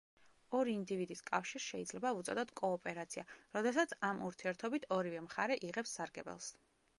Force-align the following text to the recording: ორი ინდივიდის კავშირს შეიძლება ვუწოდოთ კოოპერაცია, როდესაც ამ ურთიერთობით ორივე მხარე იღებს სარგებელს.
ორი 0.59 0.71
ინდივიდის 0.75 1.19
კავშირს 1.27 1.67
შეიძლება 1.73 2.13
ვუწოდოთ 2.19 2.53
კოოპერაცია, 2.61 3.25
როდესაც 3.59 3.95
ამ 4.09 4.25
ურთიერთობით 4.31 4.89
ორივე 4.97 5.23
მხარე 5.27 5.61
იღებს 5.71 5.95
სარგებელს. 6.01 6.51